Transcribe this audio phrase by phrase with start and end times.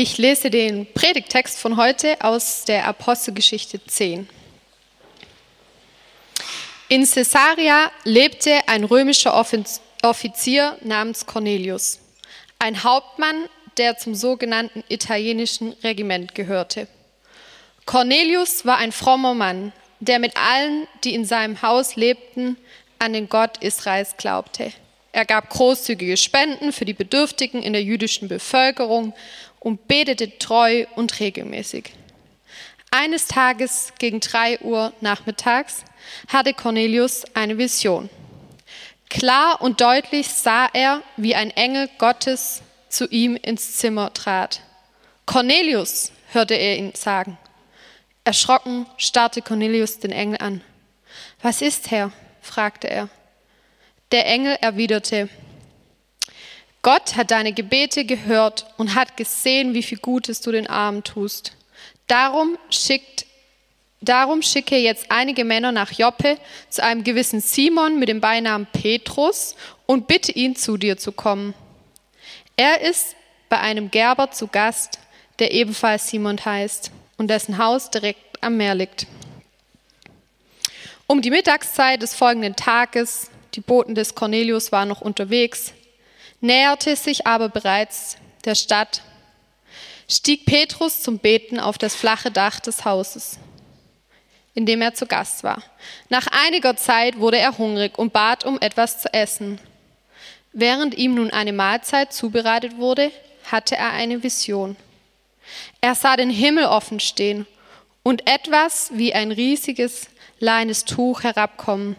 [0.00, 4.28] Ich lese den Predigtext von heute aus der Apostelgeschichte 10.
[6.88, 9.34] In Caesarea lebte ein römischer
[10.04, 11.98] Offizier namens Cornelius,
[12.60, 16.86] ein Hauptmann, der zum sogenannten italienischen Regiment gehörte.
[17.84, 22.56] Cornelius war ein frommer Mann, der mit allen, die in seinem Haus lebten,
[23.00, 24.72] an den Gott Israels glaubte.
[25.10, 29.14] Er gab großzügige Spenden für die Bedürftigen in der jüdischen Bevölkerung
[29.60, 31.92] und betete treu und regelmäßig.
[32.90, 35.84] Eines Tages gegen drei Uhr nachmittags
[36.28, 38.08] hatte Cornelius eine Vision.
[39.10, 44.62] Klar und deutlich sah er, wie ein Engel Gottes zu ihm ins Zimmer trat.
[45.26, 47.38] Cornelius, hörte er ihn sagen.
[48.24, 50.62] Erschrocken starrte Cornelius den Engel an.
[51.42, 52.12] Was ist, Herr?
[52.40, 53.08] fragte er.
[54.12, 55.28] Der Engel erwiderte,
[56.82, 61.52] Gott hat deine Gebete gehört und hat gesehen, wie viel Gutes du den Armen tust.
[62.06, 63.26] Darum schickt
[64.00, 69.56] Darum schicke jetzt einige Männer nach Joppe zu einem gewissen Simon mit dem Beinamen Petrus
[69.86, 71.52] und bitte ihn, zu dir zu kommen.
[72.56, 73.16] Er ist
[73.48, 75.00] bei einem Gerber zu Gast,
[75.40, 79.06] der ebenfalls Simon heißt und dessen Haus direkt am Meer liegt.
[81.08, 85.72] Um die Mittagszeit des folgenden Tages, die Boten des Cornelius waren noch unterwegs,
[86.40, 89.02] näherte sich aber bereits der Stadt,
[90.08, 93.38] stieg Petrus zum Beten auf das flache Dach des Hauses,
[94.54, 95.62] in dem er zu Gast war.
[96.08, 99.60] Nach einiger Zeit wurde er hungrig und bat um etwas zu essen.
[100.52, 103.12] Während ihm nun eine Mahlzeit zubereitet wurde,
[103.50, 104.76] hatte er eine Vision.
[105.80, 107.46] Er sah den Himmel offen stehen
[108.02, 110.08] und etwas wie ein riesiges
[110.38, 111.96] leines Tuch herabkommen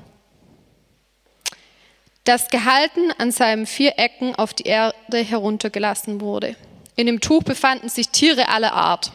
[2.23, 6.55] das gehalten an seinen vier Ecken auf die Erde heruntergelassen wurde.
[6.95, 9.11] In dem Tuch befanden sich Tiere aller Art.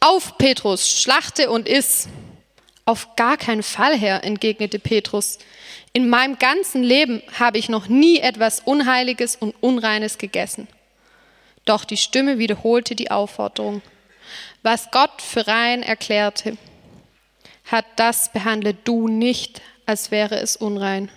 [0.00, 2.08] Auf, Petrus, schlachte und iss.
[2.84, 5.38] Auf gar keinen Fall, Herr, entgegnete Petrus.
[5.92, 10.66] In meinem ganzen Leben habe ich noch nie etwas Unheiliges und Unreines gegessen.
[11.64, 13.82] Doch die Stimme wiederholte die Aufforderung.
[14.62, 16.56] Was Gott für rein erklärte,
[17.70, 21.10] hat das behandle du nicht, als wäre es unrein.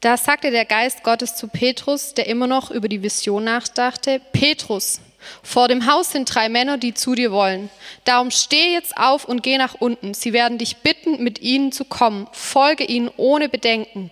[0.00, 5.00] Da sagte der Geist Gottes zu Petrus, der immer noch über die Vision nachdachte, Petrus,
[5.42, 7.70] vor dem Haus sind drei Männer, die zu dir wollen.
[8.04, 10.12] Darum steh jetzt auf und geh nach unten.
[10.12, 12.28] Sie werden dich bitten, mit ihnen zu kommen.
[12.32, 14.10] Folge ihnen ohne Bedenken.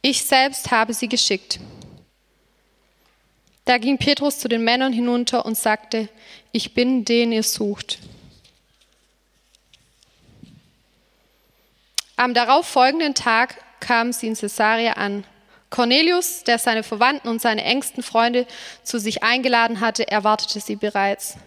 [0.00, 1.58] Ich selbst habe sie geschickt.
[3.64, 6.08] Da ging Petrus zu den Männern hinunter und sagte,
[6.52, 7.98] ich bin den ihr sucht.
[12.20, 15.24] Am darauf folgenden Tag kamen sie in Caesarea an.
[15.70, 18.46] Cornelius, der seine Verwandten und seine engsten Freunde
[18.82, 21.38] zu sich eingeladen hatte, erwartete sie bereits.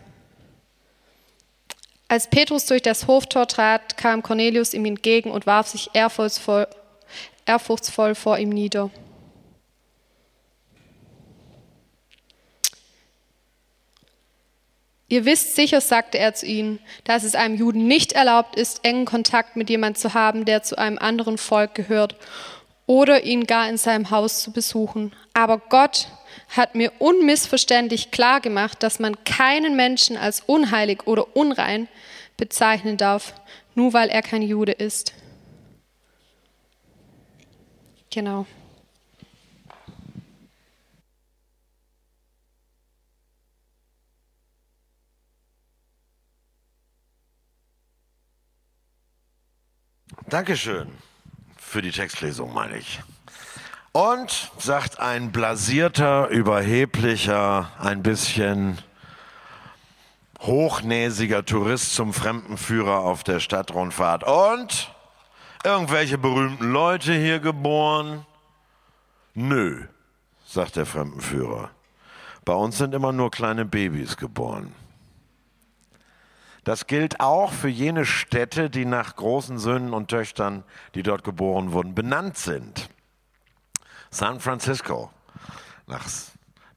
[2.07, 6.67] Als Petrus durch das Hoftor trat, kam Cornelius ihm entgegen und warf sich ehrfurchtsvoll,
[7.45, 8.89] ehrfurchtsvoll vor ihm nieder.
[15.13, 19.05] Ihr wisst sicher, sagte er zu ihnen, dass es einem Juden nicht erlaubt ist, engen
[19.05, 22.15] Kontakt mit jemand zu haben, der zu einem anderen Volk gehört
[22.87, 25.13] oder ihn gar in seinem Haus zu besuchen.
[25.35, 26.07] Aber Gott
[26.49, 31.87] hat mir unmissverständlich klar gemacht, dass man keinen Menschen als unheilig oder unrein
[32.35, 33.35] bezeichnen darf,
[33.75, 35.13] nur weil er kein Jude ist.
[38.09, 38.47] Genau.
[50.29, 50.89] Dankeschön
[51.57, 53.01] für die Textlesung, meine ich.
[53.91, 58.79] Und sagt ein blasierter, überheblicher, ein bisschen
[60.41, 64.23] hochnäsiger Tourist zum Fremdenführer auf der Stadtrundfahrt.
[64.23, 64.91] Und
[65.63, 68.25] irgendwelche berühmten Leute hier geboren?
[69.33, 69.85] Nö,
[70.45, 71.69] sagt der Fremdenführer.
[72.45, 74.73] Bei uns sind immer nur kleine Babys geboren.
[76.63, 80.63] Das gilt auch für jene Städte, die nach großen Söhnen und Töchtern,
[80.95, 82.89] die dort geboren wurden, benannt sind.
[84.09, 85.11] San Francisco
[85.87, 86.07] nach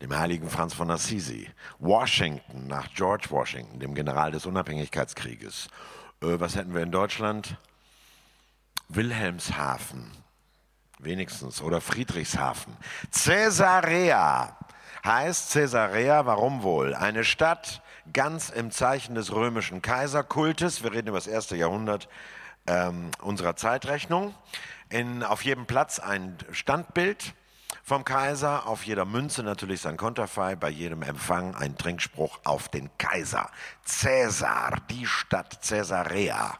[0.00, 1.48] dem heiligen Franz von Assisi,
[1.78, 5.68] Washington nach George Washington, dem General des Unabhängigkeitskrieges.
[6.22, 7.56] Äh, was hätten wir in Deutschland?
[8.88, 10.10] Wilhelmshaven,
[10.98, 12.76] wenigstens, oder Friedrichshafen.
[13.12, 14.56] Caesarea
[15.04, 16.94] heißt Caesarea, warum wohl?
[16.94, 20.82] Eine Stadt, ganz im Zeichen des römischen Kaiserkultes.
[20.82, 22.08] Wir reden über das erste Jahrhundert
[22.66, 24.34] ähm, unserer Zeitrechnung.
[24.88, 27.34] In, auf jedem Platz ein Standbild
[27.82, 32.90] vom Kaiser, auf jeder Münze natürlich sein Konterfei, bei jedem Empfang ein Trinkspruch auf den
[32.98, 33.50] Kaiser.
[33.84, 36.58] Cäsar, die Stadt Caesarea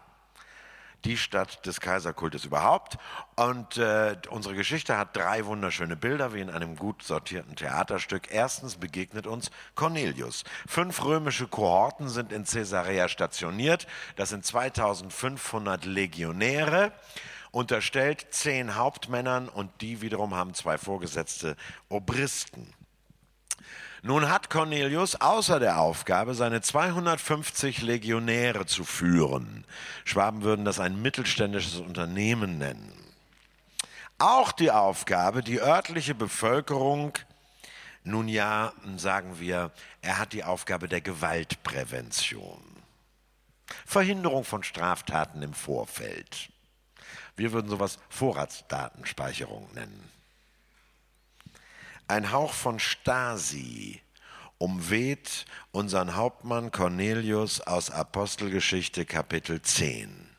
[1.07, 2.99] die Stadt des Kaiserkultes überhaupt.
[3.37, 8.29] Und äh, unsere Geschichte hat drei wunderschöne Bilder, wie in einem gut sortierten Theaterstück.
[8.33, 10.43] Erstens begegnet uns Cornelius.
[10.67, 13.87] Fünf römische Kohorten sind in Caesarea stationiert.
[14.17, 16.93] Das sind 2500 Legionäre
[17.53, 21.57] unterstellt zehn Hauptmännern und die wiederum haben zwei vorgesetzte
[21.89, 22.76] Obristen.
[24.07, 29.65] Nun hat Cornelius außer der Aufgabe, seine 250 Legionäre zu führen,
[30.05, 32.93] Schwaben würden das ein mittelständisches Unternehmen nennen,
[34.19, 37.15] auch die Aufgabe, die örtliche Bevölkerung,
[38.05, 39.73] nun ja, sagen wir,
[40.03, 42.63] er hat die Aufgabe der Gewaltprävention,
[43.85, 46.51] Verhinderung von Straftaten im Vorfeld.
[47.35, 50.16] Wir würden sowas Vorratsdatenspeicherung nennen.
[52.09, 54.01] Ein Hauch von Stasi
[54.59, 60.31] umweht unseren Hauptmann Cornelius aus Apostelgeschichte Kapitel 10,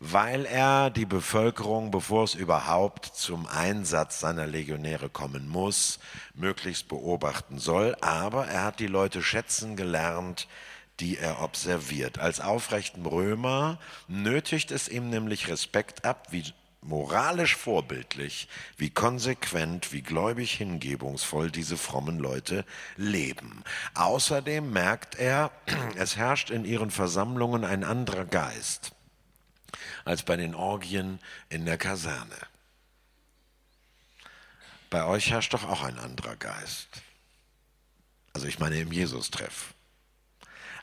[0.00, 5.98] weil er die Bevölkerung, bevor es überhaupt zum Einsatz seiner Legionäre kommen muss,
[6.32, 7.94] möglichst beobachten soll.
[8.00, 10.48] Aber er hat die Leute schätzen gelernt,
[10.98, 12.18] die er observiert.
[12.18, 16.44] Als aufrechten Römer nötigt es ihm nämlich Respekt ab, wie
[16.80, 22.64] moralisch vorbildlich, wie konsequent, wie gläubig hingebungsvoll diese frommen Leute
[22.96, 23.64] leben.
[23.94, 25.50] Außerdem merkt er,
[25.96, 28.92] es herrscht in ihren Versammlungen ein anderer Geist
[30.04, 31.20] als bei den Orgien
[31.50, 32.36] in der Kaserne.
[34.90, 36.88] Bei euch herrscht doch auch ein anderer Geist.
[38.32, 39.74] Also ich meine im Jesus-Treff.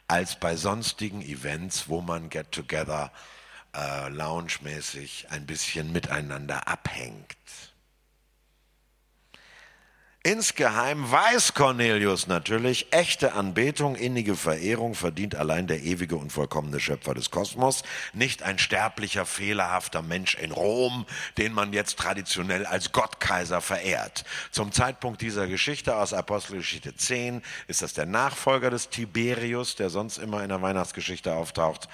[0.08, 3.12] Als bei sonstigen Events, wo man get together
[3.78, 7.36] äh, loungemäßig ein bisschen miteinander abhängt.
[10.26, 17.14] Insgeheim weiß Cornelius natürlich, echte Anbetung, innige Verehrung verdient allein der ewige und vollkommene Schöpfer
[17.14, 21.06] des Kosmos, nicht ein sterblicher, fehlerhafter Mensch in Rom,
[21.38, 24.26] den man jetzt traditionell als Gottkaiser verehrt.
[24.50, 30.18] Zum Zeitpunkt dieser Geschichte aus Apostelgeschichte 10 ist das der Nachfolger des Tiberius, der sonst
[30.18, 31.88] immer in der Weihnachtsgeschichte auftaucht.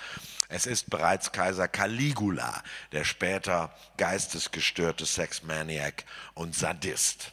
[0.52, 2.62] Es ist bereits Kaiser Caligula,
[2.92, 6.04] der später geistesgestörte Sexmaniac
[6.34, 7.32] und Sadist.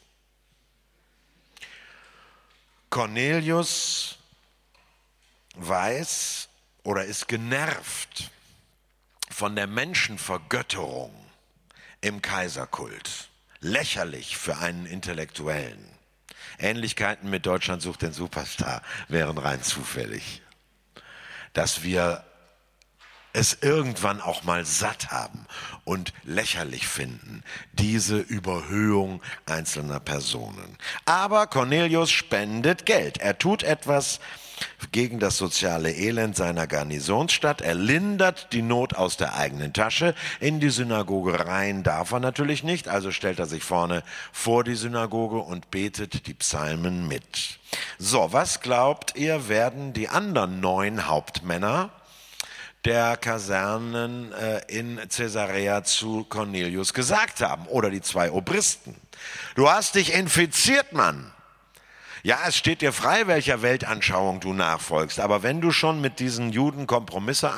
[2.90, 4.18] Cornelius
[5.56, 6.48] weiß
[6.84, 8.30] oder ist genervt
[9.30, 11.12] von der Menschenvergötterung
[12.00, 13.30] im Kaiserkult.
[13.58, 15.84] Lächerlich für einen Intellektuellen.
[16.60, 20.40] Ähnlichkeiten mit Deutschland sucht den Superstar wären rein zufällig.
[21.52, 22.24] Dass wir
[23.38, 25.46] es irgendwann auch mal satt haben
[25.84, 30.76] und lächerlich finden, diese Überhöhung einzelner Personen.
[31.04, 33.18] Aber Cornelius spendet Geld.
[33.18, 34.18] Er tut etwas
[34.90, 37.60] gegen das soziale Elend seiner Garnisonsstadt.
[37.60, 40.16] Er lindert die Not aus der eigenen Tasche.
[40.40, 44.02] In die Synagoge rein darf er natürlich nicht, also stellt er sich vorne
[44.32, 47.60] vor die Synagoge und betet die Psalmen mit.
[47.98, 51.90] So, was glaubt ihr, werden die anderen neun Hauptmänner
[52.88, 58.96] der Kasernen äh, in Caesarea zu Cornelius gesagt haben oder die zwei Obristen.
[59.56, 61.30] Du hast dich infiziert, Mann.
[62.22, 65.20] Ja, es steht dir frei, welcher Weltanschauung du nachfolgst.
[65.20, 67.52] Aber wenn du schon mit diesen Juden Kompromisse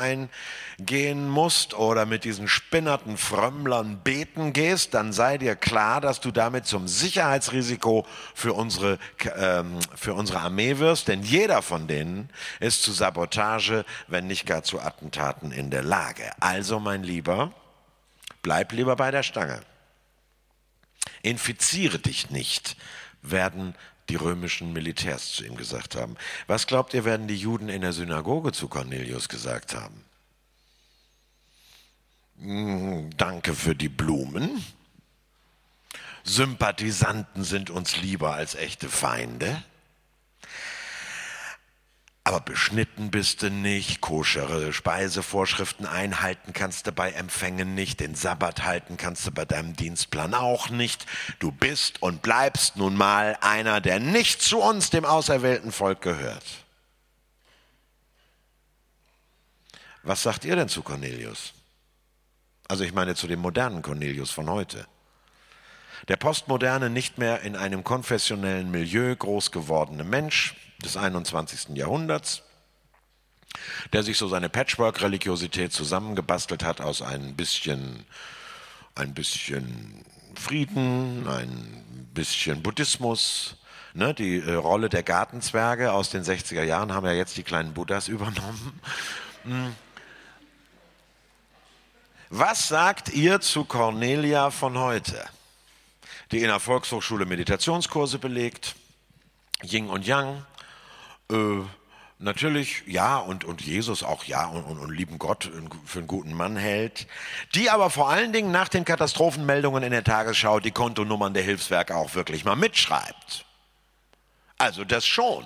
[0.80, 6.30] eingehen musst oder mit diesen spinnerten Frömmlern beten gehst, dann sei dir klar, dass du
[6.30, 8.98] damit zum Sicherheitsrisiko für unsere,
[9.36, 11.08] ähm, für unsere Armee wirst.
[11.08, 16.30] Denn jeder von denen ist zu Sabotage, wenn nicht gar zu Attentaten in der Lage.
[16.40, 17.52] Also, mein Lieber,
[18.42, 19.60] bleib lieber bei der Stange.
[21.22, 22.76] Infiziere dich nicht,
[23.20, 23.74] werden
[24.08, 26.16] die römischen Militärs zu ihm gesagt haben.
[26.46, 30.04] Was glaubt ihr, werden die Juden in der Synagoge zu Cornelius gesagt haben?
[32.40, 34.64] Hm, danke für die Blumen.
[36.24, 39.62] Sympathisanten sind uns lieber als echte Feinde
[42.30, 48.62] aber beschnitten bist du nicht, koschere Speisevorschriften einhalten kannst du bei Empfängen nicht, den Sabbat
[48.62, 51.06] halten kannst du bei deinem Dienstplan auch nicht.
[51.40, 56.44] Du bist und bleibst nun mal einer, der nicht zu uns, dem auserwählten Volk, gehört.
[60.04, 61.52] Was sagt ihr denn zu Cornelius?
[62.70, 64.86] Also ich meine zu dem modernen Cornelius von heute.
[66.06, 71.76] Der postmoderne, nicht mehr in einem konfessionellen Milieu groß gewordene Mensch, des 21.
[71.76, 72.44] Jahrhunderts,
[73.92, 78.06] der sich so seine Patchwork-Religiosität zusammengebastelt hat aus ein bisschen
[78.94, 80.04] ein bisschen
[80.36, 83.56] Frieden, ein bisschen Buddhismus.
[83.94, 87.74] Ne, die äh, Rolle der Gartenzwerge aus den 60er Jahren haben ja jetzt die kleinen
[87.74, 88.80] Buddhas übernommen.
[92.32, 95.28] Was sagt ihr zu Cornelia von heute,
[96.30, 98.76] die in der Volkshochschule Meditationskurse belegt,
[99.64, 100.46] Yin und Yang,
[101.28, 101.58] äh,
[102.20, 105.50] natürlich ja und, und Jesus auch ja und, und, und lieben Gott
[105.84, 107.08] für einen guten Mann hält,
[107.56, 111.96] die aber vor allen Dingen nach den Katastrophenmeldungen in der Tagesschau die Kontonummern der Hilfswerke
[111.96, 113.44] auch wirklich mal mitschreibt.
[114.56, 115.44] Also das schon.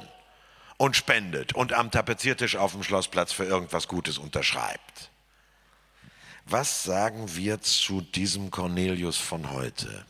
[0.76, 5.10] Und spendet und am Tapeziertisch auf dem Schlossplatz für irgendwas Gutes unterschreibt.
[6.46, 10.04] Was sagen wir zu diesem Cornelius von heute?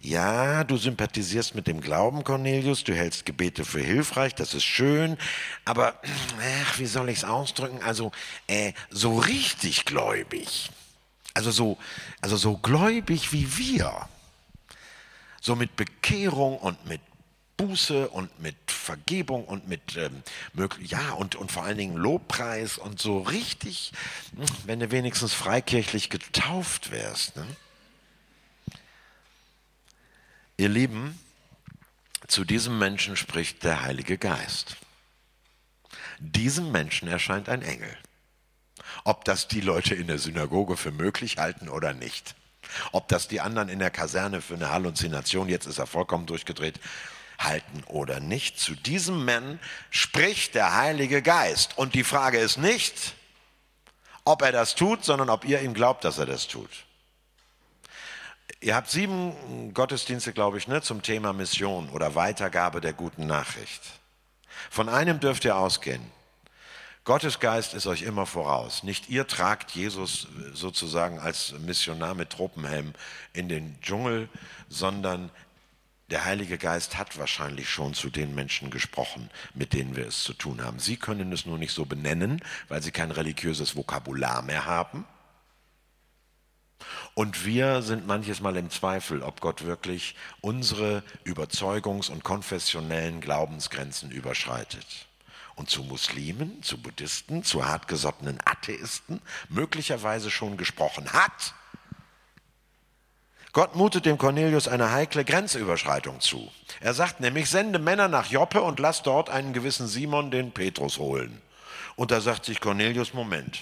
[0.00, 5.16] Ja, du sympathisierst mit dem Glauben, Cornelius, du hältst Gebete für hilfreich, das ist schön,
[5.64, 6.00] aber
[6.64, 7.80] ach, wie soll ich es ausdrücken?
[7.82, 8.10] Also
[8.48, 10.70] äh, so richtig gläubig,
[11.34, 11.78] also so,
[12.20, 14.08] also so gläubig wie wir,
[15.40, 17.00] so mit Bekehrung und mit
[17.56, 20.22] Buße und mit Vergebung und mit ähm,
[20.80, 23.92] ja und, und vor allen Dingen Lobpreis und so richtig,
[24.34, 27.36] hm, wenn du wenigstens freikirchlich getauft wärst.
[27.36, 27.46] Ne?
[30.56, 31.18] Ihr Lieben,
[32.26, 34.76] zu diesem Menschen spricht der Heilige Geist.
[36.18, 37.96] Diesem Menschen erscheint ein Engel.
[39.04, 42.34] Ob das die Leute in der Synagoge für möglich halten oder nicht.
[42.92, 46.78] Ob das die anderen in der Kaserne für eine Halluzination, jetzt ist er vollkommen durchgedreht,
[47.44, 48.58] halten oder nicht.
[48.58, 49.58] Zu diesem Mann
[49.90, 51.78] spricht der Heilige Geist.
[51.78, 53.14] Und die Frage ist nicht,
[54.24, 56.70] ob er das tut, sondern ob ihr ihm glaubt, dass er das tut.
[58.60, 63.82] Ihr habt sieben Gottesdienste, glaube ich, ne, zum Thema Mission oder Weitergabe der guten Nachricht.
[64.70, 66.02] Von einem dürft ihr ausgehen.
[67.04, 68.84] Gottes Geist ist euch immer voraus.
[68.84, 72.94] Nicht ihr tragt Jesus sozusagen als Missionar mit Tropenhelm
[73.32, 74.28] in den Dschungel,
[74.68, 75.32] sondern
[76.12, 80.34] der Heilige Geist hat wahrscheinlich schon zu den Menschen gesprochen, mit denen wir es zu
[80.34, 80.78] tun haben.
[80.78, 85.06] Sie können es nur nicht so benennen, weil sie kein religiöses Vokabular mehr haben.
[87.14, 94.10] Und wir sind manches Mal im Zweifel, ob Gott wirklich unsere Überzeugungs- und konfessionellen Glaubensgrenzen
[94.10, 95.08] überschreitet.
[95.54, 101.54] Und zu Muslimen, zu Buddhisten, zu hartgesottenen Atheisten möglicherweise schon gesprochen hat
[103.52, 106.50] Gott mutet dem Cornelius eine heikle Grenzüberschreitung zu.
[106.80, 110.98] Er sagt nämlich, sende Männer nach Joppe und lass dort einen gewissen Simon, den Petrus,
[110.98, 111.42] holen.
[111.94, 113.60] Und da sagt sich Cornelius, Moment,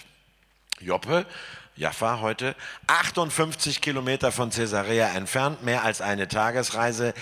[0.78, 1.26] Joppe,
[1.75, 2.54] Jaffa heute,
[2.87, 7.12] 58 Kilometer von Caesarea entfernt, mehr als eine Tagesreise.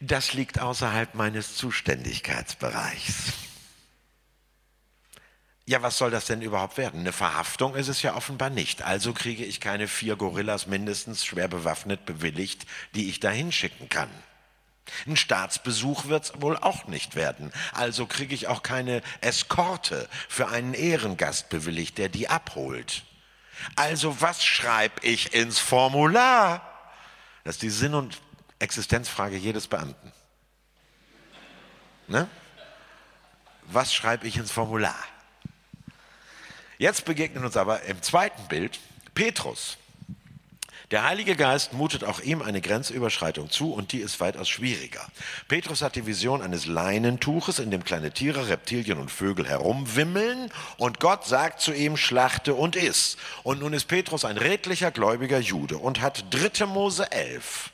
[0.00, 3.32] Das liegt außerhalb meines Zuständigkeitsbereichs.
[5.66, 7.00] Ja, was soll das denn überhaupt werden?
[7.00, 8.82] Eine Verhaftung ist es ja offenbar nicht.
[8.82, 14.10] Also kriege ich keine vier Gorillas mindestens schwer bewaffnet bewilligt, die ich da hinschicken kann.
[15.06, 17.50] Ein Staatsbesuch wird es wohl auch nicht werden.
[17.72, 23.02] Also kriege ich auch keine Eskorte für einen Ehrengast bewilligt, der die abholt.
[23.76, 26.70] Also was schreibe ich ins Formular?
[27.44, 28.20] Das ist die Sinn- und
[28.58, 30.12] Existenzfrage jedes Beamten.
[32.06, 32.28] Ne?
[33.66, 34.94] Was schreibe ich ins Formular?
[36.78, 38.80] Jetzt begegnet uns aber im zweiten Bild
[39.14, 39.78] Petrus.
[40.90, 45.04] Der Heilige Geist mutet auch ihm eine Grenzüberschreitung zu und die ist weitaus schwieriger.
[45.48, 51.00] Petrus hat die Vision eines Leinentuches, in dem kleine Tiere, Reptilien und Vögel herumwimmeln und
[51.00, 53.16] Gott sagt zu ihm, schlachte und iss.
[53.44, 56.66] Und nun ist Petrus ein redlicher, gläubiger Jude und hat 3.
[56.66, 57.70] Mose 11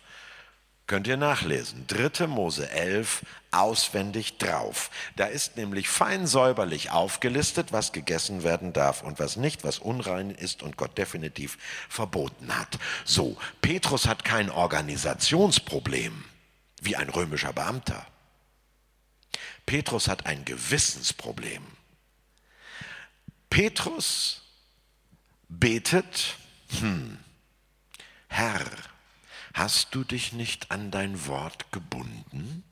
[0.91, 1.87] Könnt ihr nachlesen.
[1.87, 2.27] 3.
[2.27, 4.91] Mose 11 auswendig drauf.
[5.15, 10.33] Da ist nämlich fein säuberlich aufgelistet, was gegessen werden darf und was nicht, was unrein
[10.33, 12.77] ist und Gott definitiv verboten hat.
[13.05, 16.25] So, Petrus hat kein Organisationsproblem
[16.83, 18.05] wie ein römischer Beamter.
[19.67, 21.63] Petrus hat ein Gewissensproblem.
[23.49, 24.43] Petrus
[25.49, 26.35] betet,
[26.81, 27.17] hm,
[28.27, 28.67] Herr,
[29.55, 32.65] Hast du dich nicht an dein Wort gebunden?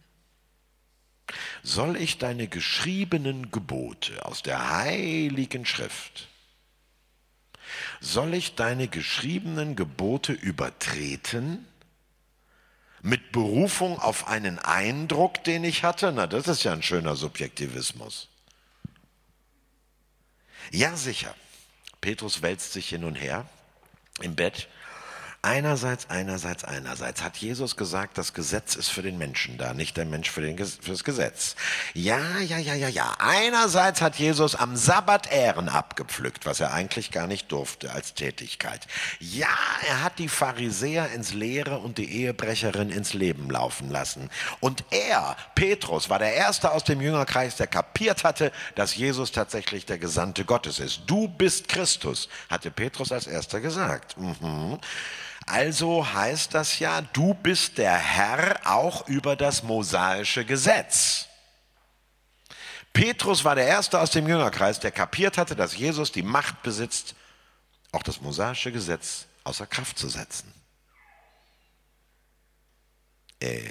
[1.63, 6.29] Soll ich deine geschriebenen Gebote aus der heiligen Schrift,
[8.01, 11.67] soll ich deine geschriebenen Gebote übertreten?
[13.01, 16.13] Mit Berufung auf einen Eindruck, den ich hatte?
[16.13, 18.29] Na, das ist ja ein schöner Subjektivismus.
[20.73, 21.35] Ja, sicher.
[22.01, 23.49] Petrus wälzt sich hin und her
[24.21, 24.69] im Bett
[25.41, 30.05] Einerseits, einerseits, einerseits hat Jesus gesagt, das Gesetz ist für den Menschen da, nicht der
[30.05, 31.55] Mensch für, den, für das Gesetz.
[31.95, 33.15] Ja, ja, ja, ja, ja.
[33.21, 38.89] Einerseits hat Jesus am Sabbat Ähren abgepflückt, was er eigentlich gar nicht durfte als Tätigkeit.
[39.21, 39.47] Ja,
[39.87, 44.31] er hat die Pharisäer ins Leere und die Ehebrecherin ins Leben laufen lassen.
[44.59, 49.87] Und er, Petrus, war der Erste aus dem Jüngerkreis, der kapiert hatte, dass Jesus tatsächlich
[49.87, 51.03] der Gesandte Gottes ist.
[51.07, 54.19] Du bist Christus, hatte Petrus als Erster gesagt.
[54.19, 54.81] Mhm.
[55.49, 61.27] Also heißt das ja, du bist der Herr auch über das mosaische Gesetz.
[62.93, 67.15] Petrus war der Erste aus dem Jüngerkreis, der kapiert hatte, dass Jesus die Macht besitzt,
[67.93, 70.53] auch das mosaische Gesetz außer Kraft zu setzen.
[73.41, 73.71] Äh,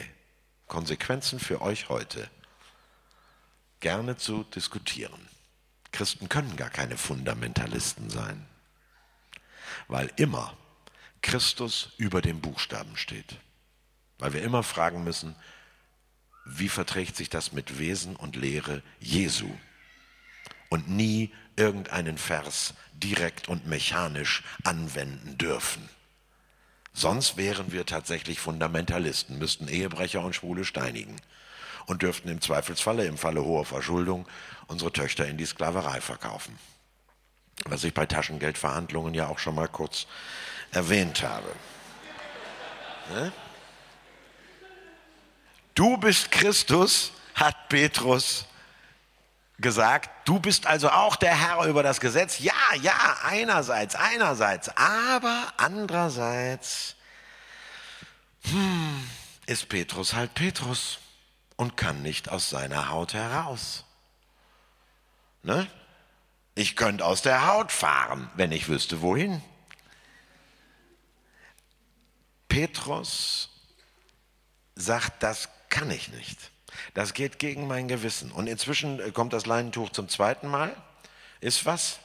[0.66, 2.28] Konsequenzen für euch heute
[3.82, 5.30] gerne zu diskutieren.
[5.92, 8.48] Christen können gar keine Fundamentalisten sein,
[9.88, 10.58] weil immer
[11.28, 13.36] Christus über dem Buchstaben steht.
[14.18, 15.36] Weil wir immer fragen müssen,
[16.46, 19.50] wie verträgt sich das mit Wesen und Lehre Jesu?
[20.70, 25.90] Und nie irgendeinen Vers direkt und mechanisch anwenden dürfen.
[26.94, 31.18] Sonst wären wir tatsächlich Fundamentalisten, müssten Ehebrecher und Schwule steinigen
[31.88, 34.30] und dürften im Zweifelsfalle, im Falle hoher Verschuldung,
[34.68, 36.58] unsere Töchter in die Sklaverei verkaufen.
[37.66, 40.08] Was ich bei Taschengeldverhandlungen ja auch schon mal kurz
[40.72, 41.54] erwähnt habe.
[45.74, 48.46] Du bist Christus, hat Petrus
[49.60, 50.10] gesagt.
[50.28, 52.40] Du bist also auch der Herr über das Gesetz.
[52.40, 54.70] Ja, ja, einerseits, einerseits.
[54.76, 56.96] Aber andererseits
[58.44, 59.10] hm,
[59.46, 61.00] ist Petrus halt Petrus
[61.56, 63.84] und kann nicht aus seiner Haut heraus.
[65.44, 65.68] Ne?
[66.56, 69.42] Ich könnte aus der Haut fahren, wenn ich wüsste, wohin.
[72.58, 73.50] Petrus
[74.74, 76.40] sagt, das kann ich nicht.
[76.96, 78.32] Das geht gegen mein Gewissen.
[78.32, 80.76] Und inzwischen äh, kommt das Leinentuch zum zweiten Mal.
[81.40, 82.00] Ist was?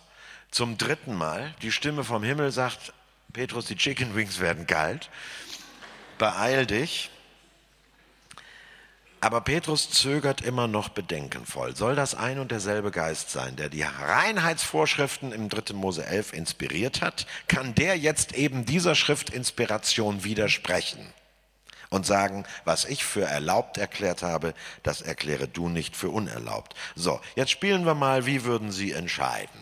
[0.50, 1.54] Zum dritten Mal.
[1.62, 2.92] Die Stimme vom Himmel sagt,
[3.32, 5.08] Petrus, die Chicken Wings werden kalt.
[6.18, 7.08] Beeil dich.
[9.22, 11.76] Aber Petrus zögert immer noch bedenkenvoll.
[11.76, 15.74] Soll das ein und derselbe Geist sein, der die Reinheitsvorschriften im 3.
[15.74, 17.28] Mose 11 inspiriert hat?
[17.46, 21.06] Kann der jetzt eben dieser Schriftinspiration widersprechen
[21.88, 26.74] und sagen, was ich für erlaubt erklärt habe, das erkläre du nicht für unerlaubt?
[26.96, 29.60] So, jetzt spielen wir mal, wie würden Sie entscheiden?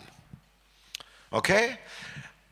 [1.29, 1.77] Okay?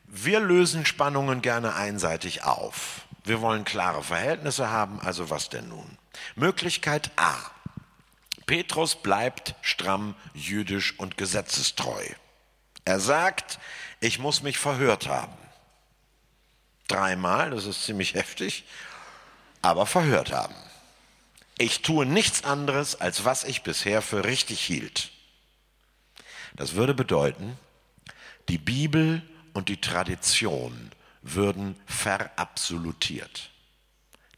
[0.06, 3.04] Wir lösen Spannungen gerne einseitig auf.
[3.24, 5.98] Wir wollen klare Verhältnisse haben, also was denn nun?
[6.34, 7.34] Möglichkeit A.
[8.46, 12.04] Petrus bleibt stramm jüdisch und gesetzestreu.
[12.84, 13.58] Er sagt,
[14.00, 15.36] ich muss mich verhört haben.
[16.88, 18.64] Dreimal, das ist ziemlich heftig,
[19.62, 20.54] aber verhört haben.
[21.58, 25.12] Ich tue nichts anderes, als was ich bisher für richtig hielt.
[26.54, 27.56] Das würde bedeuten,
[28.48, 30.90] die Bibel und die Tradition
[31.22, 33.50] würden verabsolutiert.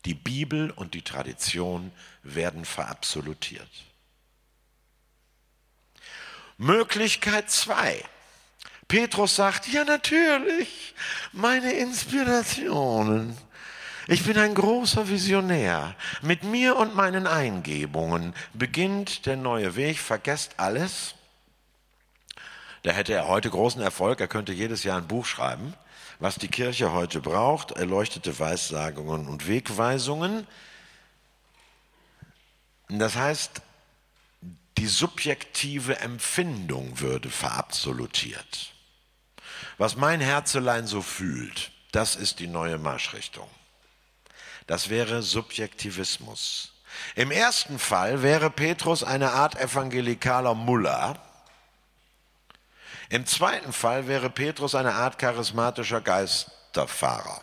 [0.05, 1.93] Die Bibel und die Tradition
[2.23, 3.71] werden verabsolutiert.
[6.59, 8.05] Möglichkeit zwei.
[8.89, 10.95] Petrus sagt, ja natürlich,
[11.33, 13.37] meine Inspirationen.
[14.09, 15.95] Ich bin ein großer Visionär.
[16.21, 19.99] Mit mir und meinen Eingebungen beginnt der neue Weg.
[19.99, 21.15] Vergesst alles.
[22.83, 24.21] Da hätte er heute großen Erfolg.
[24.21, 25.75] Er könnte jedes Jahr ein Buch schreiben
[26.23, 30.47] was die Kirche heute braucht, erleuchtete Weissagungen und Wegweisungen.
[32.89, 33.61] Das heißt,
[34.79, 38.73] die subjektive Empfindung würde verabsolutiert.
[39.79, 43.49] Was mein Herzelein so fühlt, das ist die neue Marschrichtung.
[44.69, 46.73] Das wäre Subjektivismus.
[47.17, 51.19] Im ersten Fall wäre Petrus eine Art evangelikaler Mullah,
[53.13, 57.43] im zweiten Fall wäre Petrus eine Art charismatischer Geisterfahrer.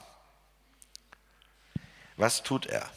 [2.18, 2.90] Was tut er?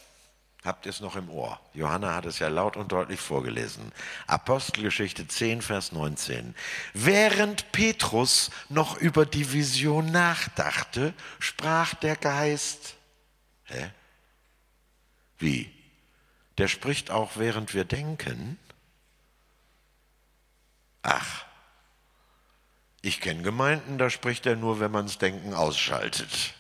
[0.65, 1.61] Habt ihr es noch im Ohr?
[1.75, 3.93] Johanna hat es ja laut und deutlich vorgelesen.
[4.27, 6.55] Apostelgeschichte 10, Vers 19.
[6.95, 12.95] Während Petrus noch über die Vision nachdachte, sprach der Geist.
[13.65, 13.91] Hä?
[15.37, 15.71] Wie?
[16.57, 18.59] Der spricht auch während wir denken?
[21.03, 21.45] Ach,
[23.03, 26.55] ich kenne Gemeinden, da spricht er nur, wenn man das Denken ausschaltet.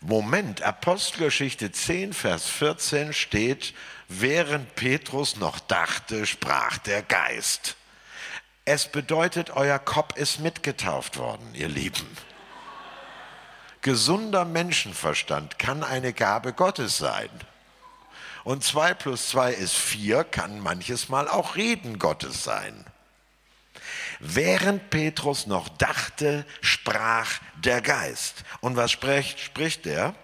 [0.00, 3.74] Moment, Apostelgeschichte 10, Vers 14 steht,
[4.08, 7.76] während Petrus noch dachte, sprach der Geist.
[8.64, 12.06] Es bedeutet, euer Kopf ist mitgetauft worden, ihr Lieben.
[13.82, 17.30] Gesunder Menschenverstand kann eine Gabe Gottes sein.
[18.44, 22.84] Und zwei plus zwei ist vier, kann manches Mal auch Reden Gottes sein.
[24.20, 28.44] Während Petrus noch dachte, sprach der Geist.
[28.60, 30.14] Und was spricht, spricht er?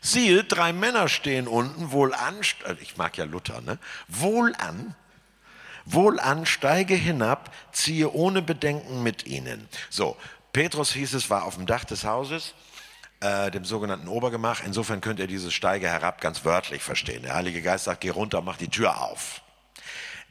[0.00, 2.40] Siehe, drei Männer stehen unten, wohlan,
[2.80, 3.78] ich mag ja Luther, ne?
[4.06, 4.94] Wohlan,
[5.84, 9.68] wohlan, steige hinab, ziehe ohne Bedenken mit ihnen.
[9.90, 10.16] So,
[10.52, 12.54] Petrus hieß es, war auf dem Dach des Hauses,
[13.20, 14.62] äh, dem sogenannten Obergemach.
[14.64, 17.22] Insofern könnt ihr dieses Steige herab ganz wörtlich verstehen.
[17.22, 19.42] Der Heilige Geist sagt, geh runter, mach die Tür auf.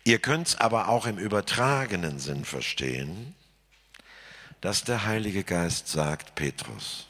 [0.03, 3.35] Ihr könnt es aber auch im übertragenen Sinn verstehen,
[4.61, 7.07] dass der Heilige Geist sagt, Petrus,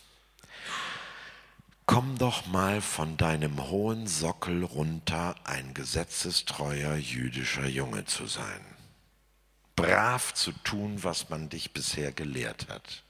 [1.86, 8.66] komm doch mal von deinem hohen Sockel runter, ein gesetzestreuer jüdischer Junge zu sein,
[9.76, 13.04] brav zu tun, was man dich bisher gelehrt hat.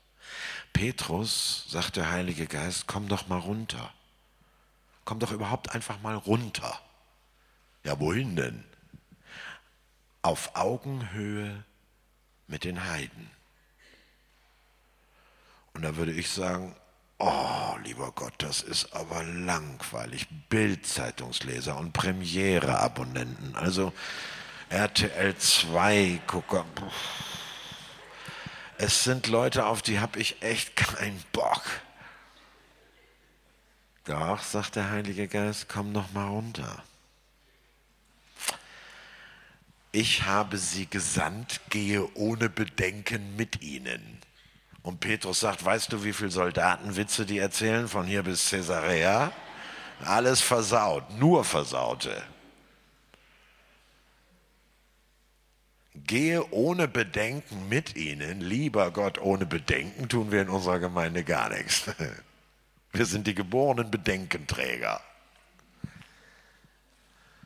[0.77, 3.91] Petrus, sagt der Heilige Geist, komm doch mal runter.
[5.05, 6.79] Komm doch überhaupt einfach mal runter.
[7.83, 8.63] Ja, wohin denn?
[10.27, 11.63] auf Augenhöhe
[12.47, 13.31] mit den Heiden.
[15.73, 16.75] Und da würde ich sagen,
[17.17, 20.27] oh lieber Gott, das ist aber langweilig.
[20.49, 23.93] Bildzeitungsleser und Premiere-Abonnenten, also
[24.67, 26.65] RTL 2 Gucker.
[28.77, 31.63] Es sind Leute, auf die habe ich echt keinen Bock.
[34.05, 36.83] Doch, sagt der Heilige Geist, komm noch mal runter
[39.97, 44.19] ich habe sie gesandt, gehe ohne Bedenken mit ihnen.
[44.83, 49.31] Und Petrus sagt, weißt du, wie viele Soldatenwitze die erzählen von hier bis Caesarea?
[50.05, 52.23] Alles versaut, nur versaute.
[56.07, 58.39] Gehe ohne Bedenken mit ihnen.
[58.39, 61.83] Lieber Gott, ohne Bedenken tun wir in unserer Gemeinde gar nichts.
[62.93, 65.01] Wir sind die geborenen Bedenkenträger.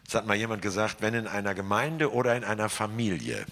[0.07, 3.45] Es hat mal jemand gesagt, wenn in einer Gemeinde oder in einer Familie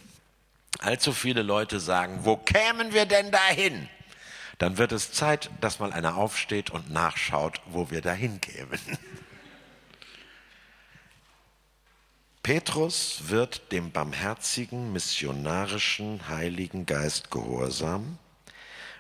[0.79, 3.89] allzu viele Leute sagen, wo kämen wir denn dahin?
[4.59, 8.79] Dann wird es Zeit, dass mal einer aufsteht und nachschaut, wo wir dahin kämen.
[12.49, 18.17] Petrus wird dem barmherzigen, missionarischen Heiligen Geist gehorsam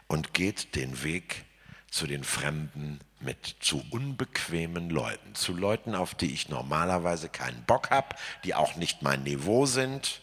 [0.05, 1.45] und geht den Weg
[1.89, 7.89] zu den Fremden mit, zu unbequemen Leuten, zu Leuten, auf die ich normalerweise keinen Bock
[7.89, 10.21] habe, die auch nicht mein Niveau sind.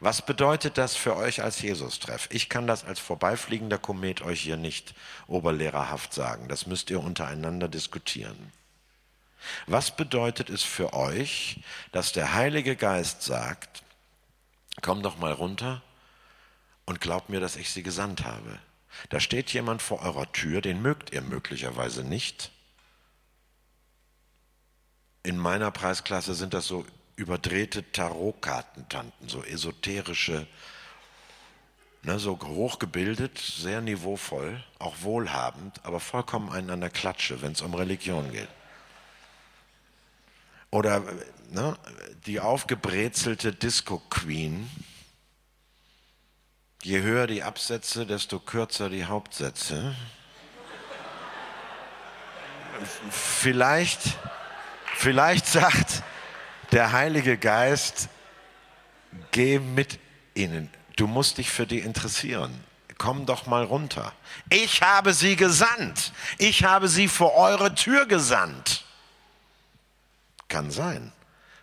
[0.00, 2.28] Was bedeutet das für euch als Jesus-Treff?
[2.30, 4.94] Ich kann das als vorbeifliegender Komet euch hier nicht
[5.26, 6.48] oberlehrerhaft sagen.
[6.48, 8.52] Das müsst ihr untereinander diskutieren.
[9.66, 11.60] Was bedeutet es für euch,
[11.92, 13.82] dass der Heilige Geist sagt,
[14.82, 15.82] komm doch mal runter
[16.84, 18.58] und glaubt mir, dass ich sie gesandt habe?
[19.08, 22.50] Da steht jemand vor eurer Tür, den mögt ihr möglicherweise nicht.
[25.22, 26.84] In meiner Preisklasse sind das so
[27.16, 30.46] überdrehte Tarotkartentanten, so esoterische,
[32.02, 37.60] ne, so hochgebildet, sehr niveauvoll, auch wohlhabend, aber vollkommen einen an der Klatsche, wenn es
[37.60, 38.48] um Religion geht.
[40.70, 41.02] Oder
[41.50, 41.76] ne,
[42.26, 44.68] die aufgebrezelte Disco Queen,
[46.82, 49.94] Je höher die Absätze, desto kürzer die Hauptsätze.
[53.10, 54.00] Vielleicht,
[54.94, 56.02] vielleicht sagt
[56.72, 58.08] der Heilige Geist,
[59.30, 59.98] geh mit
[60.32, 60.70] ihnen.
[60.96, 62.64] Du musst dich für die interessieren.
[62.96, 64.14] Komm doch mal runter.
[64.48, 66.12] Ich habe sie gesandt.
[66.38, 68.86] Ich habe sie vor eure Tür gesandt.
[70.50, 71.12] Kann sein,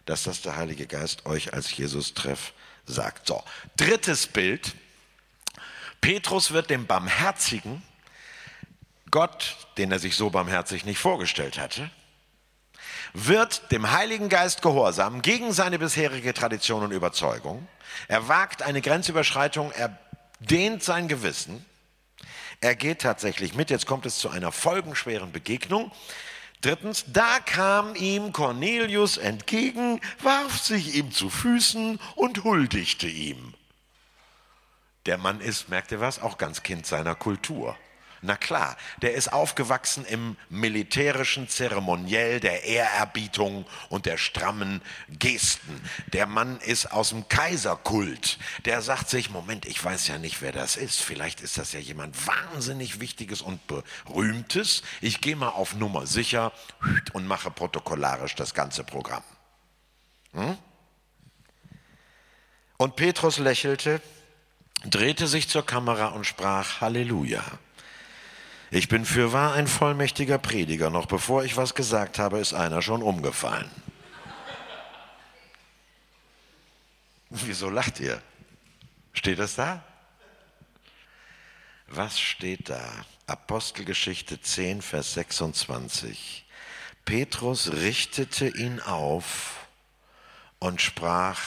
[0.05, 2.53] dass das der Heilige Geist euch als Jesus-Treff
[2.87, 3.27] sagt.
[3.27, 3.43] So,
[3.75, 4.73] drittes Bild
[6.01, 7.81] Petrus wird dem Barmherzigen,
[9.11, 11.89] Gott, den er sich so barmherzig nicht vorgestellt hatte,
[13.13, 17.67] wird dem Heiligen Geist gehorsam gegen seine bisherige Tradition und Überzeugung.
[18.07, 19.97] Er wagt eine Grenzüberschreitung, er
[20.39, 21.65] dehnt sein Gewissen.
[22.59, 23.69] Er geht tatsächlich mit.
[23.69, 25.91] Jetzt kommt es zu einer folgenschweren Begegnung.
[26.61, 33.53] Drittens, da kam ihm Cornelius entgegen, warf sich ihm zu Füßen und huldigte ihm.
[35.05, 37.77] Der Mann ist, merkt ihr was, auch ganz Kind seiner Kultur.
[38.27, 45.81] Na klar, der ist aufgewachsen im militärischen Zeremoniell der Ehrerbietung und der strammen Gesten.
[46.11, 48.37] Der Mann ist aus dem Kaiserkult.
[48.65, 51.01] Der sagt sich, Moment, ich weiß ja nicht, wer das ist.
[51.01, 54.83] Vielleicht ist das ja jemand wahnsinnig Wichtiges und Berühmtes.
[54.99, 56.51] Ich gehe mal auf Nummer sicher
[57.13, 59.23] und mache protokollarisch das ganze Programm.
[60.33, 60.57] Hm?
[62.75, 64.01] Und Petrus lächelte,
[64.83, 67.41] drehte sich zur Kamera und sprach Halleluja.
[68.69, 73.01] Ich bin fürwahr ein vollmächtiger Prediger, noch bevor ich was gesagt habe, ist einer schon
[73.01, 73.69] umgefallen.
[77.29, 78.21] Wieso lacht ihr?
[79.13, 79.83] Steht das da?
[81.87, 83.05] Was steht da?
[83.25, 86.45] Apostelgeschichte 10, Vers 26.
[87.05, 89.67] Petrus richtete ihn auf
[90.59, 91.41] und sprach,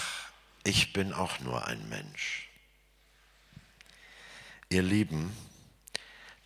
[0.65, 2.49] ich bin auch nur ein Mensch.
[4.71, 5.37] Ihr Lieben,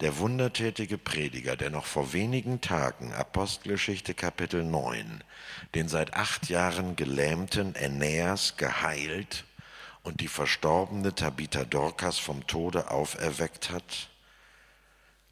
[0.01, 5.23] der wundertätige Prediger, der noch vor wenigen Tagen, Apostelgeschichte Kapitel 9,
[5.75, 9.45] den seit acht Jahren gelähmten Aeneas geheilt
[10.03, 14.11] und die verstorbene Tabitha Dorcas vom Tode auferweckt hat,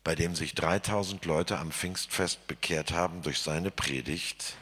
[0.05, 4.57] bei dem sich 3000 Leute am Pfingstfest bekehrt haben durch seine Predigt,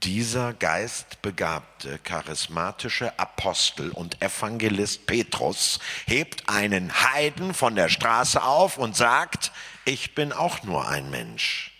[0.00, 8.96] dieser geistbegabte, charismatische Apostel und Evangelist Petrus hebt einen Heiden von der Straße auf und
[8.96, 9.52] sagt,
[9.84, 11.72] ich bin auch nur ein Mensch.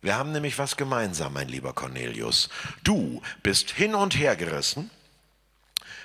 [0.00, 2.48] Wir haben nämlich was gemeinsam, mein lieber Cornelius.
[2.84, 4.90] Du bist hin und her gerissen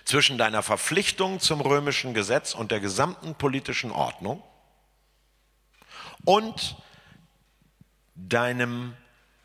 [0.06, 4.42] zwischen deiner Verpflichtung zum römischen Gesetz und der gesamten politischen Ordnung
[6.26, 6.78] und
[8.16, 8.96] deinem,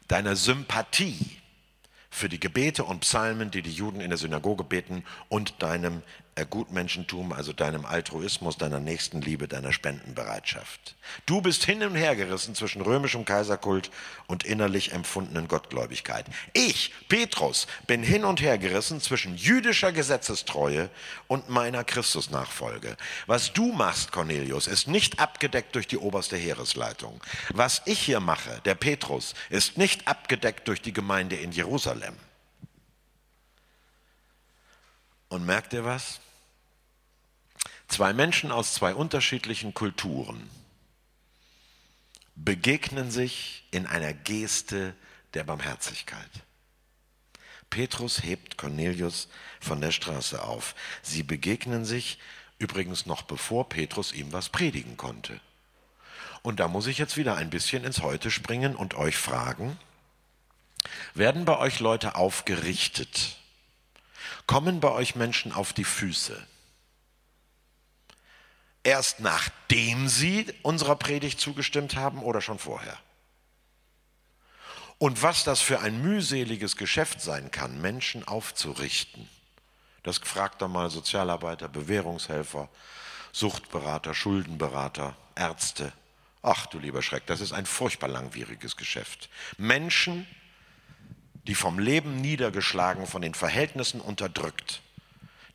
[0.09, 1.39] deiner Sympathie
[2.11, 6.03] für die Gebete und Psalmen, die die Juden in der Synagoge beten und deinem
[6.45, 10.95] Gutmenschentum, also deinem Altruismus, deiner Nächstenliebe, deiner Spendenbereitschaft.
[11.25, 13.91] Du bist hin und her gerissen zwischen römischem Kaiserkult
[14.27, 16.27] und innerlich empfundenen Gottgläubigkeit.
[16.53, 20.91] Ich, Petrus, bin hin und her gerissen zwischen jüdischer Gesetzestreue
[21.27, 22.99] und meiner Christusnachfolge.
[23.27, 27.19] Was du machst, Cornelius, ist nicht abgedeckt durch die oberste Heeresleitung.
[27.55, 32.15] Was ich hier mache, der Petrus, ist nicht abgedeckt durch die Gemeinde in Jerusalem.
[35.29, 36.21] Und merkt ihr was?
[37.89, 40.51] Zwei Menschen aus zwei unterschiedlichen Kulturen
[42.35, 44.95] begegnen sich in einer Geste
[45.35, 46.31] der Barmherzigkeit.
[47.71, 49.29] Petrus hebt Cornelius
[49.61, 50.75] von der Straße auf.
[51.03, 52.19] Sie begegnen sich
[52.59, 55.41] übrigens noch bevor Petrus ihm was predigen konnte.
[56.43, 59.79] Und da muss ich jetzt wieder ein bisschen ins Heute springen und euch fragen,
[61.15, 63.37] werden bei euch Leute aufgerichtet?
[64.47, 66.47] Kommen bei euch Menschen auf die Füße?
[68.87, 72.97] Erst nachdem sie unserer Predigt zugestimmt haben oder schon vorher?
[74.99, 79.29] Und was das für ein mühseliges Geschäft sein kann, Menschen aufzurichten.
[80.05, 82.69] Das fragt doch mal Sozialarbeiter, Bewährungshelfer,
[83.33, 85.93] Suchtberater, Schuldenberater, Ärzte.
[86.41, 89.29] Ach du lieber Schreck, das ist ein furchtbar langwieriges Geschäft.
[89.59, 90.29] Menschen,
[91.49, 94.81] die vom Leben niedergeschlagen, von den Verhältnissen unterdrückt,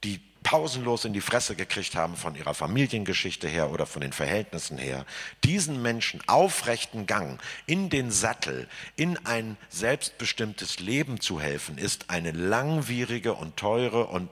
[0.04, 4.78] die pausenlos in die Fresse gekriegt haben von ihrer Familiengeschichte her oder von den Verhältnissen
[4.78, 5.06] her,
[5.44, 12.32] diesen Menschen aufrechten Gang in den Sattel, in ein selbstbestimmtes Leben zu helfen, ist eine
[12.32, 14.30] langwierige und teure und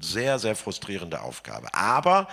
[0.00, 1.72] sehr, sehr frustrierende Aufgabe.
[1.74, 2.28] Aber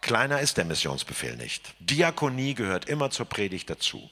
[0.00, 1.74] kleiner ist der Missionsbefehl nicht.
[1.78, 4.10] Diakonie gehört immer zur Predigt dazu.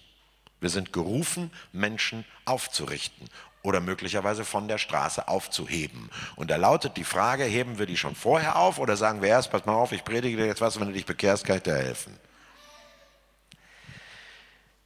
[0.60, 3.28] Wir sind gerufen, Menschen aufzurichten
[3.66, 6.08] oder möglicherweise von der Straße aufzuheben.
[6.36, 9.50] Und da lautet die Frage, heben wir die schon vorher auf oder sagen wir erst,
[9.50, 11.74] pass mal auf, ich predige dir jetzt was, wenn du dich bekehrst, kann ich dir
[11.74, 12.16] helfen.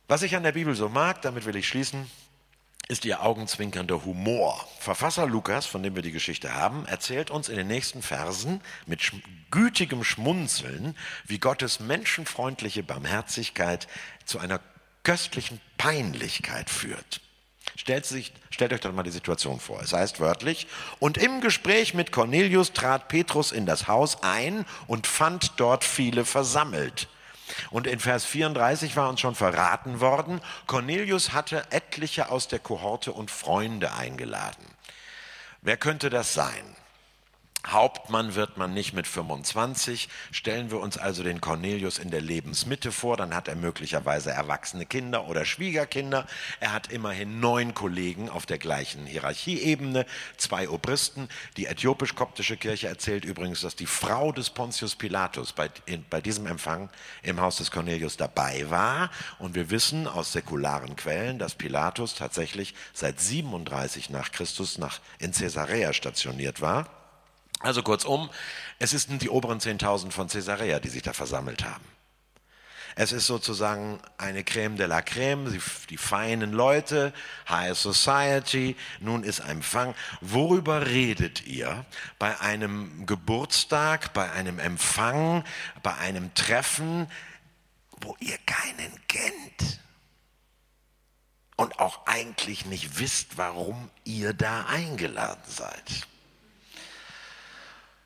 [0.09, 2.11] Was ich an der Bibel so mag, damit will ich schließen,
[2.89, 4.67] ist ihr augenzwinkernder Humor.
[4.81, 9.13] Verfasser Lukas, von dem wir die Geschichte haben, erzählt uns in den nächsten Versen mit
[9.51, 13.87] gütigem Schmunzeln, wie Gottes menschenfreundliche Barmherzigkeit
[14.25, 14.59] zu einer
[15.03, 17.21] köstlichen Peinlichkeit führt.
[17.77, 19.81] Stellt, sich, stellt euch doch mal die Situation vor.
[19.81, 20.67] Es heißt wörtlich,
[20.99, 26.25] und im Gespräch mit Cornelius trat Petrus in das Haus ein und fand dort viele
[26.25, 27.09] versammelt.
[27.71, 33.13] Und in Vers 34 war uns schon verraten worden, Cornelius hatte etliche aus der Kohorte
[33.13, 34.65] und Freunde eingeladen.
[35.63, 36.77] Wer könnte das sein?
[37.67, 40.09] Hauptmann wird man nicht mit 25.
[40.33, 44.87] Stellen wir uns also den Cornelius in der Lebensmitte vor, dann hat er möglicherweise erwachsene
[44.87, 46.27] Kinder oder Schwiegerkinder.
[46.59, 50.07] Er hat immerhin neun Kollegen auf der gleichen Hierarchieebene,
[50.39, 51.29] zwei Obristen.
[51.59, 56.47] Die äthiopisch-koptische Kirche erzählt übrigens, dass die Frau des Pontius Pilatus bei, in, bei diesem
[56.47, 56.89] Empfang
[57.23, 59.11] im Haus des Cornelius dabei war.
[59.39, 65.33] Und wir wissen aus säkularen Quellen, dass Pilatus tatsächlich seit 37 nach Christus nach, in
[65.33, 67.00] Caesarea stationiert war.
[67.61, 68.31] Also kurzum,
[68.79, 71.85] es sind die oberen 10.000 von Caesarea, die sich da versammelt haben.
[72.97, 77.13] Es ist sozusagen eine Creme de la Creme, die, feinen Leute,
[77.49, 79.95] High Society, nun ist Empfang.
[80.21, 81.85] Worüber redet ihr
[82.19, 85.45] bei einem Geburtstag, bei einem Empfang,
[85.83, 87.07] bei einem Treffen,
[88.01, 89.81] wo ihr keinen kennt?
[91.57, 96.07] Und auch eigentlich nicht wisst, warum ihr da eingeladen seid.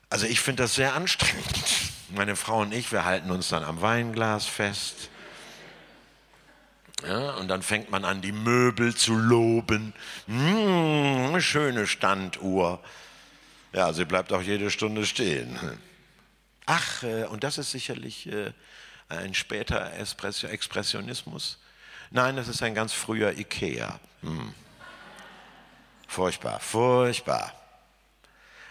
[0.09, 1.63] Also ich finde das sehr anstrengend.
[2.09, 5.09] Meine Frau und ich, wir halten uns dann am Weinglas fest.
[7.05, 9.93] Ja, und dann fängt man an, die Möbel zu loben.
[10.27, 12.81] Mmh, schöne Standuhr.
[13.73, 15.59] Ja, sie bleibt auch jede Stunde stehen.
[16.65, 18.53] Ach, äh, und das ist sicherlich äh,
[19.09, 21.59] ein später Expressionismus.
[22.11, 23.99] Nein, das ist ein ganz früher Ikea.
[24.21, 24.53] Hm.
[26.07, 27.53] Furchtbar, furchtbar.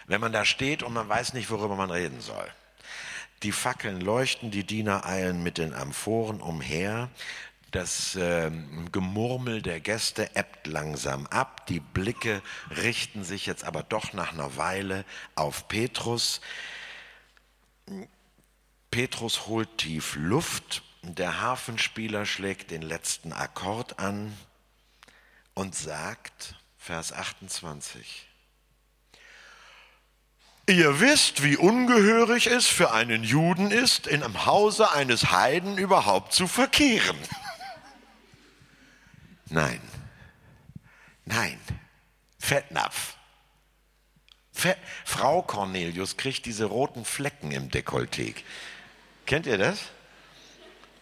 [0.07, 2.47] Wenn man da steht und man weiß nicht, worüber man reden soll.
[3.43, 7.09] Die Fackeln leuchten, die Diener eilen mit den Amphoren umher.
[7.71, 8.51] Das äh,
[8.91, 11.67] Gemurmel der Gäste ebbt langsam ab.
[11.67, 15.03] Die Blicke richten sich jetzt aber doch nach einer Weile
[15.35, 16.39] auf Petrus.
[18.91, 20.83] Petrus holt tief Luft.
[21.01, 24.35] Der Hafenspieler schlägt den letzten Akkord an
[25.53, 28.27] und sagt, Vers 28,
[30.67, 36.33] Ihr wisst, wie ungehörig es für einen Juden ist, in einem Hause eines Heiden überhaupt
[36.33, 37.17] zu verkehren.
[39.47, 39.79] Nein,
[41.25, 41.59] nein,
[42.39, 43.15] Fettnapf.
[44.51, 44.77] Fett.
[45.03, 48.33] Frau Cornelius kriegt diese roten Flecken im Dekolleté.
[49.25, 49.79] Kennt ihr das?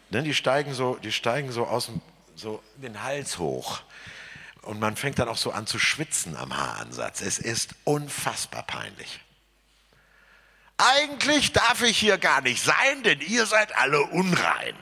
[0.09, 2.01] Denn die steigen so, die steigen so aus dem,
[2.35, 3.81] so den Hals hoch.
[4.63, 7.21] Und man fängt dann auch so an zu schwitzen am Haaransatz.
[7.21, 9.19] Es ist unfassbar peinlich.
[10.83, 14.75] Eigentlich darf ich hier gar nicht sein, denn ihr seid alle unrein.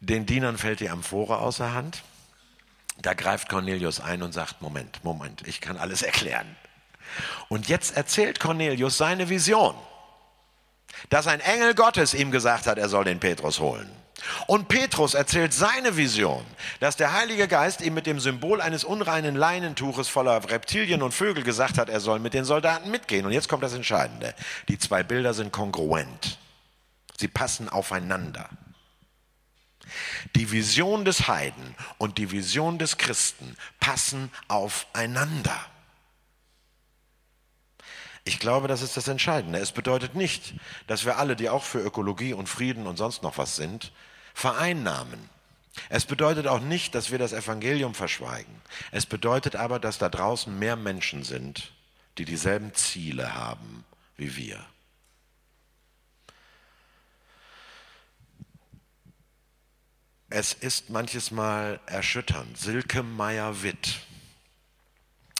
[0.00, 2.02] Den Dienern fällt die Amphore außer Hand.
[2.98, 6.56] Da greift Cornelius ein und sagt, Moment, Moment, ich kann alles erklären.
[7.48, 9.74] Und jetzt erzählt Cornelius seine Vision,
[11.10, 13.90] dass ein Engel Gottes ihm gesagt hat, er soll den Petrus holen.
[14.46, 16.44] Und Petrus erzählt seine Vision,
[16.80, 21.42] dass der Heilige Geist ihm mit dem Symbol eines unreinen Leinentuches voller Reptilien und Vögel
[21.42, 23.26] gesagt hat, er soll mit den Soldaten mitgehen.
[23.26, 24.34] Und jetzt kommt das Entscheidende.
[24.68, 26.38] Die zwei Bilder sind kongruent.
[27.18, 28.48] Sie passen aufeinander.
[30.34, 35.58] Die Vision des Heiden und die Vision des Christen passen aufeinander.
[38.26, 39.60] Ich glaube, das ist das Entscheidende.
[39.60, 40.54] Es bedeutet nicht,
[40.88, 43.92] dass wir alle, die auch für Ökologie und Frieden und sonst noch was sind,
[44.34, 45.30] vereinnahmen.
[45.90, 48.52] Es bedeutet auch nicht, dass wir das Evangelium verschweigen.
[48.90, 51.72] Es bedeutet aber, dass da draußen mehr Menschen sind,
[52.18, 53.84] die dieselben Ziele haben
[54.16, 54.58] wie wir.
[60.30, 62.58] Es ist manches Mal erschütternd.
[62.58, 64.00] Silke Meyer-Witt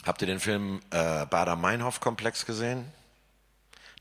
[0.07, 2.85] Habt ihr den Film äh, Bader-Meinhof-Komplex gesehen?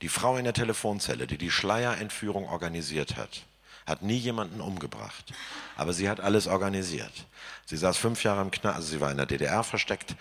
[0.03, 3.43] Die Frau in der Telefonzelle, die die Schleierentführung organisiert hat,
[3.87, 5.33] hat nie jemanden umgebracht.
[5.75, 7.25] Aber sie hat alles organisiert.
[7.65, 10.15] Sie saß fünf Jahre im Knast, also sie war in der DDR versteckt,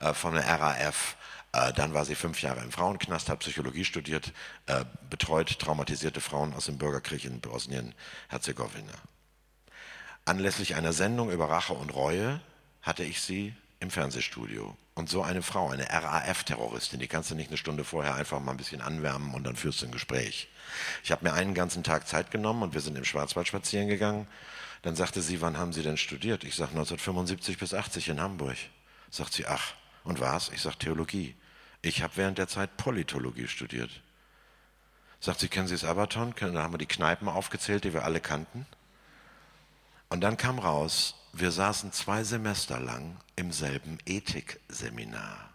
[0.00, 1.18] äh, von der RAF.
[1.52, 4.32] Äh, dann war sie fünf Jahre im Frauenknast, hat Psychologie studiert,
[4.64, 8.94] äh, betreut traumatisierte Frauen aus dem Bürgerkrieg in Bosnien-Herzegowina.
[10.24, 12.40] Anlässlich einer Sendung über Rache und Reue
[12.80, 13.54] hatte ich sie
[13.86, 14.76] im Fernsehstudio.
[14.94, 18.50] Und so eine Frau, eine RAF-Terroristin, die kannst du nicht eine Stunde vorher einfach mal
[18.50, 20.48] ein bisschen anwärmen und dann führst du ein Gespräch.
[21.04, 24.26] Ich habe mir einen ganzen Tag Zeit genommen und wir sind im Schwarzwald spazieren gegangen.
[24.82, 26.42] Dann sagte sie, wann haben Sie denn studiert?
[26.42, 28.56] Ich sage 1975 bis 80 in Hamburg.
[29.10, 30.48] Sagt sie, ach, und was?
[30.48, 31.36] Ich sage Theologie.
[31.82, 33.90] Ich habe während der Zeit Politologie studiert.
[35.20, 36.34] Sagt sie, kennen Sie das Abaton?
[36.38, 38.66] Da haben wir die Kneipen aufgezählt, die wir alle kannten.
[40.08, 45.50] Und dann kam raus, wir saßen zwei Semester lang im selben Ethikseminar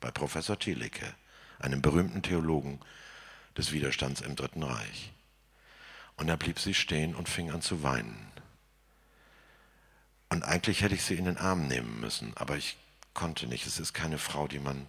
[0.00, 1.14] bei Professor Thielicke,
[1.58, 2.78] einem berühmten Theologen
[3.56, 5.12] des Widerstands im Dritten Reich.
[6.16, 8.30] Und da blieb sie stehen und fing an zu weinen.
[10.28, 12.76] Und eigentlich hätte ich sie in den Arm nehmen müssen, aber ich
[13.14, 13.66] konnte nicht.
[13.66, 14.88] Es ist keine Frau, die man,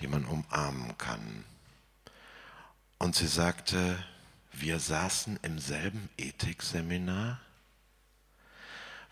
[0.00, 1.44] die man umarmen kann.
[2.98, 4.04] Und sie sagte,
[4.52, 7.40] wir saßen im selben Ethikseminar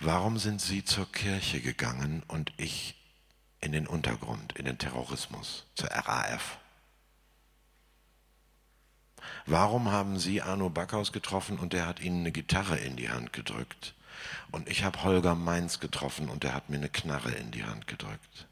[0.01, 2.95] Warum sind Sie zur Kirche gegangen und ich
[3.61, 6.59] in den Untergrund, in den Terrorismus, zur RAF?
[9.47, 13.33] Warum haben Sie Arno Backhaus getroffen und der hat Ihnen eine Gitarre in die Hand
[13.33, 13.95] gedrückt?
[14.51, 17.87] Und ich habe Holger Mainz getroffen und der hat mir eine Knarre in die Hand
[17.87, 18.47] gedrückt.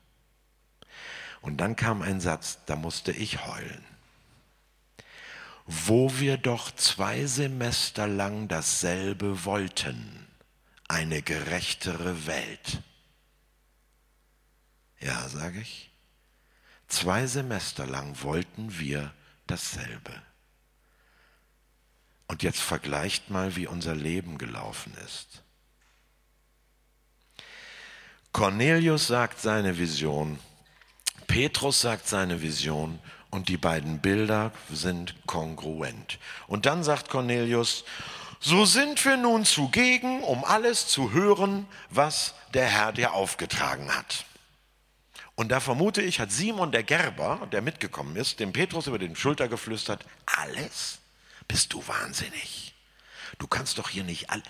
[1.42, 3.84] Und dann kam ein Satz, da musste ich heulen.
[5.66, 10.25] wo wir doch zwei Semester lang dasselbe wollten,
[10.88, 12.82] eine gerechtere Welt.
[15.00, 15.90] Ja, sage ich,
[16.88, 19.12] zwei Semester lang wollten wir
[19.46, 20.22] dasselbe.
[22.28, 25.42] Und jetzt vergleicht mal, wie unser Leben gelaufen ist.
[28.32, 30.38] Cornelius sagt seine Vision,
[31.26, 32.98] Petrus sagt seine Vision
[33.30, 36.18] und die beiden Bilder sind kongruent.
[36.46, 37.84] Und dann sagt Cornelius,
[38.40, 44.24] so sind wir nun zugegen, um alles zu hören, was der Herr dir aufgetragen hat.
[45.34, 49.16] Und da vermute ich, hat Simon der Gerber, der mitgekommen ist, dem Petrus über den
[49.16, 50.98] Schulter geflüstert, alles?
[51.46, 52.74] Bist du wahnsinnig?
[53.38, 54.42] Du kannst doch hier nicht all.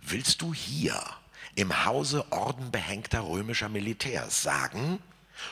[0.00, 1.00] Willst du hier
[1.54, 5.00] im Hause ordenbehängter römischer Militärs sagen,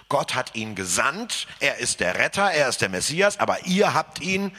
[0.08, 4.20] Gott hat ihn gesandt, er ist der Retter, er ist der Messias, aber ihr habt
[4.20, 4.52] ihn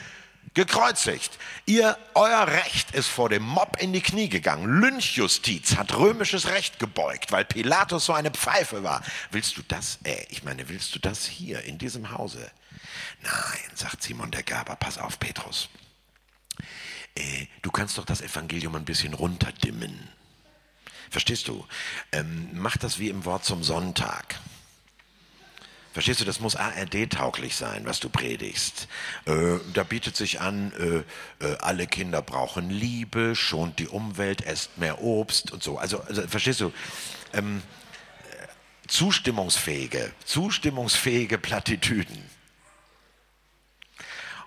[0.54, 1.38] gekreuzigt.
[1.66, 4.80] Ihr, euer Recht ist vor dem Mob in die Knie gegangen.
[4.80, 9.02] Lynchjustiz hat römisches Recht gebeugt, weil Pilatus so eine Pfeife war.
[9.30, 12.50] Willst du das, äh, ich meine, willst du das hier in diesem Hause?
[13.22, 15.68] Nein, sagt Simon der Gerber, pass auf, Petrus.
[17.14, 20.08] Äh, du kannst doch das Evangelium ein bisschen runterdimmen.
[21.10, 21.66] Verstehst du?
[22.12, 24.38] Ähm, mach das wie im Wort zum Sonntag.
[25.92, 28.86] Verstehst du, das muss ARD-tauglich sein, was du predigst.
[29.24, 34.78] Äh, da bietet sich an, äh, äh, alle Kinder brauchen Liebe, schont die Umwelt, esst
[34.78, 35.78] mehr Obst und so.
[35.78, 36.72] Also, also verstehst du,
[37.32, 37.62] ähm,
[38.86, 42.22] zustimmungsfähige, zustimmungsfähige Plattitüden.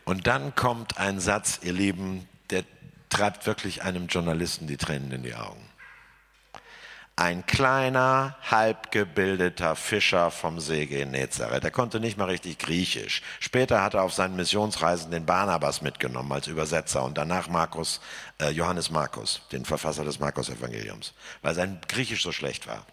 [0.05, 2.63] Und dann kommt ein Satz, ihr Lieben, der
[3.09, 5.72] treibt wirklich einem Journalisten die Tränen in die Augen
[7.15, 11.63] ein kleiner, halbgebildeter Fischer vom See Genezareth.
[11.63, 13.21] Der konnte nicht mal richtig Griechisch.
[13.39, 18.01] Später hat er auf seinen Missionsreisen den Barnabas mitgenommen als Übersetzer und danach Markus,
[18.41, 22.85] äh, Johannes Markus, den Verfasser des Markus-Evangeliums, weil sein Griechisch so schlecht war.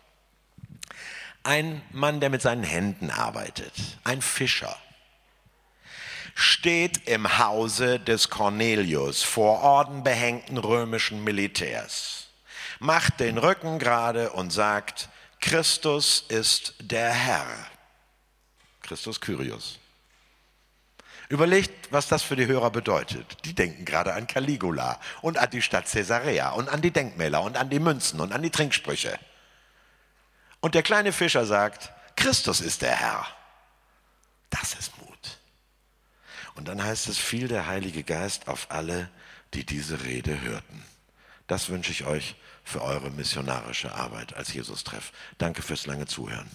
[1.42, 3.72] Ein Mann, der mit seinen Händen arbeitet,
[4.04, 4.76] ein Fischer,
[6.34, 12.30] steht im Hause des Cornelius vor ordenbehängten römischen Militärs
[12.81, 15.09] macht den Rücken gerade und sagt,
[15.41, 17.47] Christus ist der Herr.
[18.83, 19.78] Christus Kyrios.
[21.28, 23.45] Überlegt, was das für die Hörer bedeutet.
[23.45, 27.57] Die denken gerade an Caligula und an die Stadt Caesarea und an die Denkmäler und
[27.57, 29.16] an die Münzen und an die Trinksprüche.
[30.59, 33.26] Und der kleine Fischer sagt, Christus ist der Herr.
[34.51, 35.39] Das ist Mut.
[36.57, 39.09] Und dann heißt es, fiel der Heilige Geist auf alle,
[39.55, 40.85] die diese Rede hörten.
[41.47, 42.35] Das wünsche ich euch
[42.70, 45.12] für eure missionarische Arbeit als Jesus-Treff.
[45.38, 46.48] Danke fürs lange Zuhören.